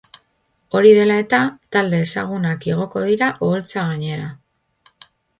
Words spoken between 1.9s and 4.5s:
ezagunak igoko dira oholtza gainera.